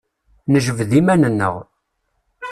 [0.51, 1.55] Nejbed iman-nneɣ.